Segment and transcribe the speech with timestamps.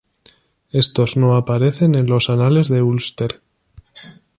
[0.71, 3.43] Estos no aparecen en los "Anales de Úlster.